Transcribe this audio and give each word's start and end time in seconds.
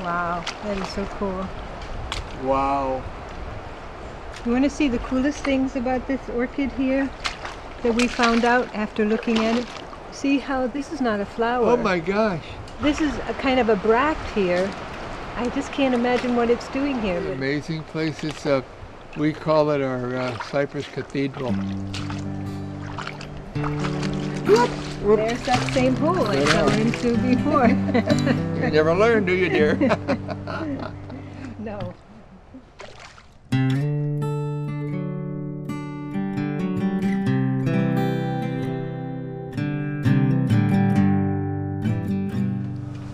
Wow, 0.00 0.44
that 0.62 0.78
is 0.78 0.88
so 0.88 1.04
cool. 1.18 1.46
Wow. 2.42 3.02
You 4.44 4.52
want 4.52 4.64
to 4.64 4.70
see 4.70 4.88
the 4.88 4.98
coolest 4.98 5.42
things 5.44 5.74
about 5.74 6.06
this 6.06 6.20
orchid 6.30 6.70
here 6.72 7.10
that 7.82 7.94
we 7.94 8.06
found 8.06 8.44
out 8.44 8.72
after 8.74 9.04
looking 9.04 9.44
at 9.44 9.56
it? 9.56 9.66
See 10.12 10.38
how 10.38 10.66
this 10.66 10.92
is 10.92 11.00
not 11.00 11.20
a 11.20 11.26
flower. 11.26 11.66
Oh 11.66 11.76
my 11.76 11.98
gosh. 11.98 12.44
This 12.80 13.00
is 13.00 13.12
a 13.28 13.34
kind 13.34 13.58
of 13.58 13.68
a 13.68 13.76
bract 13.76 14.30
here. 14.34 14.70
I 15.36 15.48
just 15.50 15.72
can't 15.72 15.94
imagine 15.94 16.36
what 16.36 16.50
it's 16.50 16.68
doing 16.68 17.00
here. 17.00 17.20
But 17.20 17.32
Amazing 17.32 17.82
place. 17.84 18.22
It's 18.22 18.46
a, 18.46 18.64
we 19.16 19.32
call 19.32 19.70
it 19.70 19.82
our 19.82 20.16
uh, 20.16 20.38
Cypress 20.44 20.86
Cathedral. 20.86 21.54
Whoop, 24.48 24.70
whoop. 25.02 25.18
there's 25.18 25.42
that 25.42 25.74
same 25.74 25.94
hole 25.96 26.26
I 26.26 26.42
fell 26.46 26.70
into 26.70 27.18
before. 27.18 27.68
You 27.68 28.70
never 28.70 28.94
learn, 28.94 29.26
do 29.26 29.34
you, 29.34 29.50
dear? 29.50 29.74
no. 31.58 31.92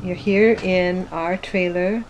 You're 0.04 0.14
here 0.14 0.52
in 0.62 1.08
our 1.10 1.36
trailer 1.36 2.04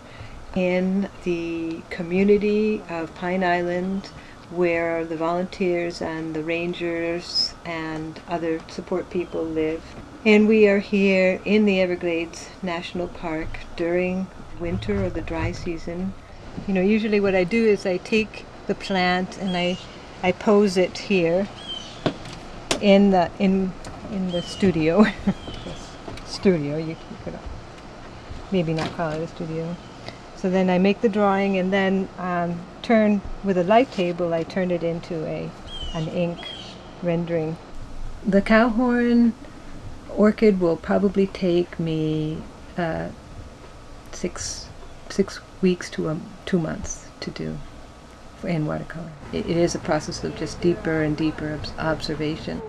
in 0.55 1.08
the 1.22 1.80
community 1.89 2.83
of 2.91 3.14
Pine 3.14 3.42
Island 3.42 4.11
where 4.50 5.05
the 5.05 5.17
volunteers 5.17 6.00
and 6.03 6.34
the 6.34 6.42
rangers 6.42 7.55
and 7.64 8.20
other 8.28 8.61
support 8.69 9.11
people 9.11 9.45
live. 9.45 9.83
And 10.25 10.48
we 10.48 10.69
are 10.69 10.78
here 10.78 11.41
in 11.45 11.64
the 11.64 11.81
Everglades 11.81 12.48
National 12.62 13.09
Park 13.09 13.59
during 13.77 14.27
winter 14.59 15.05
or 15.05 15.11
the 15.11 15.23
dry 15.23 15.53
season. 15.53 16.14
You 16.67 16.75
know, 16.75 16.81
usually 16.81 17.20
what 17.20 17.34
I 17.34 17.45
do 17.45 17.67
is 17.67 17.84
I 17.84 17.98
take 17.98 18.47
the 18.67 18.75
plant 18.75 19.39
and 19.39 19.56
I 19.56 19.78
I 20.23 20.33
pose 20.33 20.79
it 20.79 20.97
here 20.97 21.47
in 22.81 23.11
the 23.11 23.31
in 23.39 23.73
in 24.11 24.31
the 24.31 24.41
studio. 24.41 25.05
studio, 26.27 26.77
you, 26.77 26.89
you 26.89 26.97
could 27.25 27.39
maybe 28.51 28.73
not 28.73 28.91
call 28.97 29.11
it 29.11 29.20
a 29.20 29.29
studio. 29.29 29.77
So 30.45 30.50
then 30.50 30.69
I 30.69 30.77
make 30.77 31.00
the 31.00 31.09
drawing 31.09 31.56
and 31.56 31.73
then 31.73 32.06
um, 32.19 32.61
turn 32.83 33.23
with 33.45 33.57
a 33.57 33.64
light 33.64 33.91
table. 33.91 34.35
I 34.35 34.42
turn 34.42 34.70
it 34.70 34.83
into 34.83 35.24
a 35.24 35.51
an 35.95 36.07
ink 36.08 36.36
rendering. 37.02 37.57
The 38.27 38.42
cowhorn 38.42 39.33
orchid 40.11 40.61
will 40.61 40.77
probably 40.77 41.29
take 41.29 41.80
me 41.80 42.42
uh, 42.77 43.08
six 44.13 44.68
six 45.08 45.41
weeks 45.63 45.89
to 45.92 46.11
a, 46.11 46.20
two 46.45 46.58
months 46.58 47.08
to 47.20 47.30
do 47.30 47.57
in 48.42 48.67
watercolor. 48.67 49.13
It, 49.33 49.48
it 49.48 49.57
is 49.57 49.74
a 49.74 49.79
process 49.79 50.23
of 50.24 50.36
just 50.36 50.61
deeper 50.61 51.01
and 51.01 51.17
deeper 51.17 51.55
obs- 51.55 51.73
observation. 51.79 52.61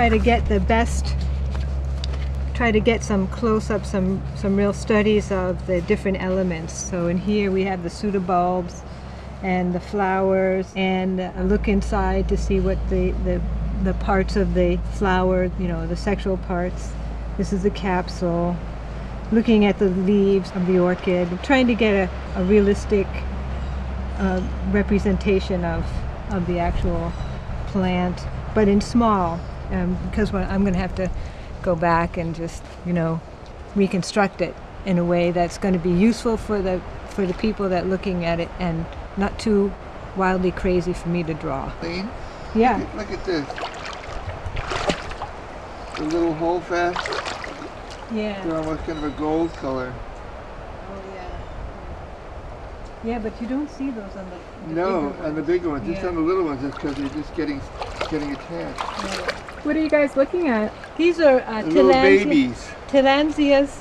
Try 0.00 0.08
to 0.08 0.18
get 0.18 0.46
the 0.46 0.60
best. 0.60 1.14
Try 2.54 2.72
to 2.72 2.80
get 2.80 3.04
some 3.04 3.28
close-up, 3.28 3.84
some 3.84 4.22
some 4.34 4.56
real 4.56 4.72
studies 4.72 5.30
of 5.30 5.66
the 5.66 5.82
different 5.82 6.22
elements. 6.22 6.72
So 6.72 7.08
in 7.08 7.18
here 7.18 7.50
we 7.50 7.64
have 7.64 7.82
the 7.82 7.90
pseudobulbs 7.90 8.80
and 9.42 9.74
the 9.74 9.78
flowers, 9.78 10.72
and 10.74 11.50
look 11.50 11.68
inside 11.68 12.30
to 12.30 12.38
see 12.38 12.60
what 12.60 12.78
the 12.88 13.10
the 13.24 13.42
the 13.84 13.92
parts 13.92 14.36
of 14.36 14.54
the 14.54 14.78
flower, 14.94 15.50
you 15.58 15.68
know, 15.68 15.86
the 15.86 15.96
sexual 15.96 16.38
parts. 16.38 16.92
This 17.36 17.52
is 17.52 17.62
the 17.62 17.68
capsule. 17.68 18.56
Looking 19.30 19.66
at 19.66 19.78
the 19.78 19.90
leaves 19.90 20.50
of 20.52 20.66
the 20.66 20.78
orchid, 20.78 21.28
trying 21.42 21.66
to 21.66 21.74
get 21.74 22.08
a, 22.08 22.40
a 22.40 22.44
realistic 22.44 23.06
uh, 24.16 24.40
representation 24.70 25.62
of, 25.62 25.84
of 26.30 26.46
the 26.46 26.58
actual 26.58 27.12
plant, 27.66 28.18
but 28.54 28.66
in 28.66 28.80
small, 28.80 29.38
um, 29.70 29.98
because 30.10 30.34
I'm 30.34 30.62
going 30.62 30.74
to 30.74 30.80
have 30.80 30.94
to 30.96 31.10
go 31.62 31.74
back 31.74 32.16
and 32.16 32.34
just, 32.34 32.62
you 32.86 32.92
know, 32.92 33.20
reconstruct 33.74 34.40
it 34.40 34.54
in 34.84 34.98
a 34.98 35.04
way 35.04 35.30
that's 35.30 35.58
going 35.58 35.74
to 35.74 35.80
be 35.80 35.90
useful 35.90 36.36
for 36.36 36.60
the 36.62 36.80
for 37.10 37.26
the 37.26 37.34
people 37.34 37.68
that 37.68 37.84
are 37.84 37.88
looking 37.88 38.24
at 38.24 38.40
it 38.40 38.48
and 38.58 38.86
not 39.16 39.38
too 39.38 39.72
wildly 40.16 40.50
crazy 40.50 40.92
for 40.92 41.08
me 41.08 41.22
to 41.22 41.34
draw. 41.34 41.70
Clean. 41.80 42.08
Yeah. 42.54 42.78
Look 42.96 43.10
at 43.10 43.24
this. 43.24 43.46
The 45.96 46.04
little 46.04 46.32
hole 46.34 46.60
fast. 46.60 47.08
Yeah. 48.12 48.42
They're 48.44 48.56
almost 48.56 48.84
kind 48.84 48.98
of 48.98 49.04
a 49.04 49.10
gold 49.10 49.52
color. 49.54 49.92
Oh 50.88 51.02
yeah. 51.14 51.38
Yeah, 53.04 53.18
but 53.18 53.40
you 53.40 53.46
don't 53.46 53.70
see 53.70 53.90
those 53.90 54.16
on 54.16 54.30
the, 54.30 54.36
the 54.68 54.74
no, 54.74 55.08
on 55.10 55.16
the 55.16 55.32
ones. 55.32 55.46
bigger 55.46 55.68
ones. 55.70 55.86
Just 55.86 56.04
on 56.04 56.14
the 56.14 56.20
little 56.20 56.44
ones, 56.44 56.64
it's 56.64 56.74
because 56.74 56.96
they're 56.96 57.08
just 57.08 57.34
getting 57.34 57.60
getting 58.08 58.32
attached. 58.32 58.78
Yeah. 59.04 59.40
What 59.62 59.76
are 59.76 59.80
you 59.80 59.90
guys 59.90 60.16
looking 60.16 60.48
at? 60.48 60.72
These 60.96 61.20
are 61.20 61.40
uh, 61.40 61.62
little 61.62 61.90
Tillandsia- 61.90 62.24
babies. 62.24 62.68
Tillandsias. 62.88 63.80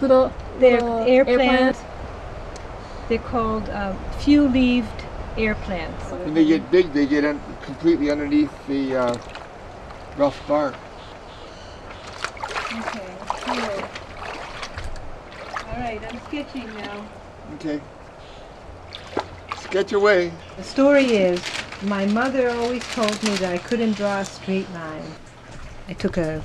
Little, 0.00 0.32
They're 0.58 0.80
little 0.80 0.98
air, 1.00 1.28
air 1.28 1.36
plants. 1.36 1.80
plants? 1.80 3.08
They're 3.08 3.18
called 3.18 3.68
uh, 3.70 3.94
few-leaved 4.20 5.04
air 5.36 5.54
plants. 5.56 6.04
When 6.10 6.32
they 6.34 6.44
get 6.46 6.70
big, 6.70 6.92
they 6.92 7.06
get 7.06 7.24
un- 7.24 7.40
completely 7.62 8.10
underneath 8.10 8.50
the 8.68 8.96
uh, 8.96 9.18
rough 10.16 10.40
bark. 10.46 10.74
Okay, 12.72 13.16
cool. 13.40 13.84
All 15.68 15.80
right, 15.80 16.00
I'm 16.08 16.20
sketching 16.28 16.72
now. 16.76 17.04
Okay. 17.56 17.80
Sketch 19.58 19.92
away. 19.92 20.32
The 20.56 20.62
story 20.64 21.04
is, 21.04 21.42
my 21.82 22.06
mother 22.06 22.50
always 22.50 22.86
told 22.92 23.22
me 23.22 23.30
that 23.36 23.52
I 23.52 23.58
couldn't 23.58 23.92
draw 23.92 24.20
a 24.20 24.24
straight 24.24 24.70
line. 24.72 25.12
I 25.88 25.94
took 25.94 26.16
a 26.16 26.42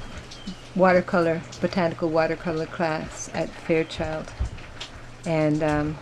watercolor, 0.75 1.41
botanical 1.61 2.09
watercolor 2.09 2.65
class 2.65 3.29
at 3.33 3.49
Fairchild, 3.49 4.31
and 5.25 5.61
um, 5.61 5.97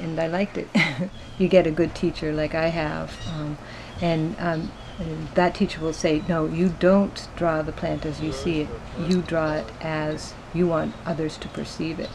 and 0.00 0.18
I 0.18 0.26
liked 0.26 0.58
it. 0.58 0.68
you 1.38 1.48
get 1.48 1.66
a 1.66 1.70
good 1.70 1.94
teacher 1.94 2.32
like 2.32 2.54
I 2.54 2.68
have, 2.68 3.14
um, 3.34 3.58
and, 4.00 4.36
um, 4.38 4.72
and 4.98 5.28
that 5.34 5.54
teacher 5.54 5.80
will 5.80 5.92
say, 5.92 6.22
no, 6.28 6.46
you 6.46 6.74
don't 6.78 7.28
draw 7.36 7.62
the 7.62 7.72
plant 7.72 8.06
as 8.06 8.20
you 8.20 8.32
see 8.32 8.62
it. 8.62 8.68
You 9.08 9.22
draw 9.22 9.54
it 9.54 9.66
as 9.80 10.34
you 10.52 10.66
want 10.66 10.94
others 11.04 11.36
to 11.38 11.48
perceive 11.48 12.00
it. 12.00 12.10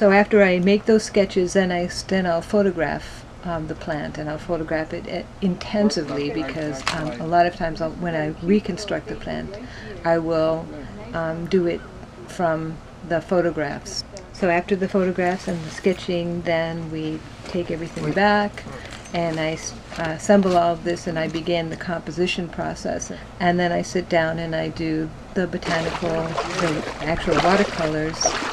So 0.00 0.12
after 0.12 0.42
I 0.42 0.60
make 0.60 0.86
those 0.86 1.04
sketches, 1.04 1.52
then 1.52 1.70
I 1.70 1.90
then 2.08 2.24
I'll 2.24 2.40
photograph 2.40 3.22
um, 3.44 3.66
the 3.66 3.74
plant 3.74 4.16
and 4.16 4.30
I'll 4.30 4.38
photograph 4.38 4.94
it 4.94 5.06
uh, 5.06 5.26
intensively 5.42 6.30
because 6.30 6.82
um, 6.94 7.20
a 7.20 7.26
lot 7.26 7.44
of 7.44 7.54
times 7.54 7.82
I'll, 7.82 7.90
when 7.90 8.14
I 8.14 8.28
reconstruct 8.42 9.08
the 9.08 9.16
plant, 9.16 9.54
I 10.02 10.16
will 10.16 10.66
um, 11.12 11.44
do 11.48 11.66
it 11.66 11.82
from 12.28 12.78
the 13.10 13.20
photographs. 13.20 14.02
So 14.32 14.48
after 14.48 14.74
the 14.74 14.88
photographs 14.88 15.46
and 15.48 15.62
the 15.66 15.70
sketching, 15.70 16.40
then 16.42 16.90
we 16.90 17.20
take 17.48 17.70
everything 17.70 18.10
back 18.12 18.64
and 19.12 19.38
I 19.38 19.58
uh, 19.98 20.12
assemble 20.12 20.56
all 20.56 20.72
of 20.72 20.84
this 20.84 21.08
and 21.08 21.18
I 21.18 21.28
begin 21.28 21.68
the 21.68 21.76
composition 21.76 22.48
process. 22.48 23.12
And 23.38 23.60
then 23.60 23.70
I 23.70 23.82
sit 23.82 24.08
down 24.08 24.38
and 24.38 24.56
I 24.56 24.68
do 24.68 25.10
the 25.34 25.46
botanical, 25.46 26.08
the 26.08 26.84
actual 27.02 27.34
watercolors 27.44 28.49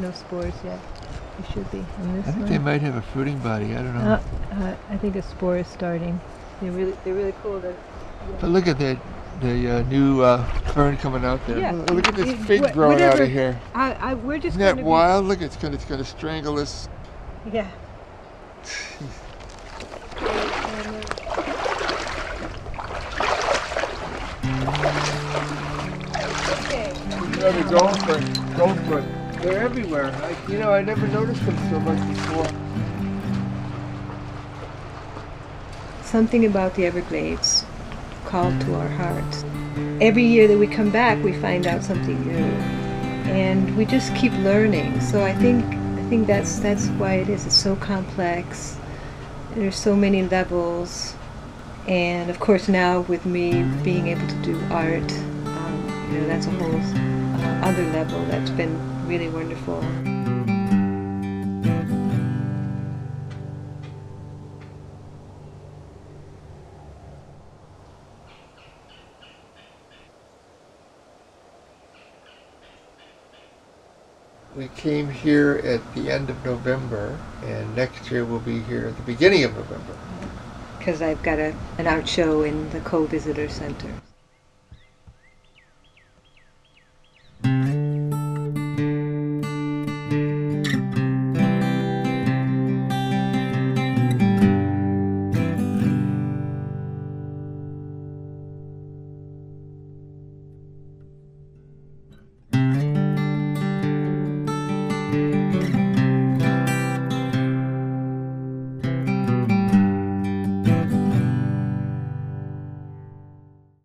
No 0.00 0.12
spores 0.12 0.54
yet. 0.64 0.78
It 1.38 1.52
should 1.52 1.70
be 1.70 1.78
on 2.00 2.16
this 2.16 2.26
I 2.28 2.30
think 2.32 2.42
one. 2.42 2.50
they 2.50 2.58
might 2.58 2.82
have 2.82 2.96
a 2.96 3.02
fruiting 3.02 3.38
body. 3.38 3.74
I 3.76 3.82
don't 3.82 3.94
know. 3.94 4.00
Uh, 4.00 4.20
uh, 4.52 4.76
I 4.90 4.96
think 4.96 5.16
a 5.16 5.22
spore 5.22 5.56
is 5.58 5.66
starting. 5.68 6.20
They're 6.60 6.72
really, 6.72 6.96
they're 7.04 7.14
really 7.14 7.34
cool. 7.42 7.60
They're, 7.60 7.76
But 8.40 8.50
look 8.50 8.66
at 8.66 8.78
that, 8.80 8.98
the 9.40 9.78
uh, 9.78 9.82
new 9.82 10.22
uh, 10.22 10.44
fern 10.72 10.96
coming 10.96 11.24
out 11.24 11.44
there. 11.46 11.58
Yeah. 11.58 11.72
Look 11.72 12.08
at 12.08 12.14
this 12.16 12.34
fig 12.46 12.62
wha- 12.62 12.72
growing 12.72 13.02
out 13.02 13.20
of 13.20 13.28
here. 13.28 13.58
I, 13.74 13.92
I, 13.94 14.14
we're 14.14 14.36
just 14.38 14.56
Isn't 14.56 14.60
that 14.60 14.76
be- 14.76 14.82
wild? 14.82 15.26
Look, 15.26 15.40
it's 15.40 15.56
gonna, 15.56 15.74
it's 15.74 15.84
gonna 15.84 16.04
strangle 16.04 16.58
us. 16.58 16.88
Yeah. 17.52 17.68
You 26.18 27.44
know, 27.44 27.52
the 27.52 27.70
gopher, 27.70 28.56
gopher, 28.56 29.00
they're 29.40 29.62
everywhere. 29.62 30.06
I, 30.06 30.50
you 30.50 30.58
know, 30.58 30.72
I 30.72 30.82
never 30.82 31.06
noticed 31.08 31.44
them 31.44 31.56
so 31.70 31.80
much 31.80 31.98
before. 32.08 32.46
Something 36.02 36.46
about 36.46 36.74
the 36.74 36.86
Everglades 36.86 37.64
called 38.24 38.60
to 38.62 38.74
our 38.74 38.88
hearts. 38.88 39.44
Every 40.00 40.24
year 40.24 40.48
that 40.48 40.58
we 40.58 40.66
come 40.66 40.90
back, 40.90 41.22
we 41.22 41.32
find 41.32 41.66
out 41.66 41.82
something 41.82 42.20
new, 42.26 42.44
and 43.32 43.76
we 43.76 43.84
just 43.84 44.14
keep 44.14 44.32
learning. 44.32 45.00
So 45.00 45.24
I 45.24 45.34
think 45.34 45.64
I 45.64 46.02
think 46.08 46.26
that's 46.26 46.58
that's 46.58 46.88
why 47.00 47.14
it 47.14 47.28
is. 47.28 47.46
It's 47.46 47.56
so 47.56 47.76
complex. 47.76 48.76
There's 49.54 49.76
so 49.76 49.94
many 49.94 50.22
levels, 50.22 51.14
and 51.86 52.30
of 52.30 52.40
course 52.40 52.68
now 52.68 53.00
with 53.00 53.24
me 53.24 53.62
being 53.82 54.08
able 54.08 54.26
to 54.26 54.42
do 54.42 54.60
art, 54.70 55.12
um, 55.46 56.10
you 56.12 56.20
know, 56.20 56.26
that's 56.26 56.46
a 56.46 56.50
whole 56.50 56.74
uh, 56.74 57.68
other 57.68 57.84
level. 57.92 58.24
That's 58.26 58.50
been 58.50 58.97
really 59.08 59.30
wonderful. 59.30 59.82
We 74.54 74.68
came 74.76 75.08
here 75.08 75.60
at 75.64 75.80
the 75.94 76.10
end 76.10 76.28
of 76.28 76.44
November, 76.44 77.18
and 77.44 77.74
next 77.76 78.10
year 78.10 78.24
we'll 78.24 78.40
be 78.40 78.60
here 78.60 78.88
at 78.88 78.96
the 78.96 79.02
beginning 79.02 79.44
of 79.44 79.54
November. 79.54 79.96
because 80.78 81.00
I've 81.00 81.22
got 81.22 81.38
a, 81.38 81.54
an 81.78 81.86
art 81.86 82.08
show 82.08 82.42
in 82.42 82.68
the 82.70 82.80
Coe 82.80 83.06
Visitor 83.06 83.48
Center. 83.48 83.88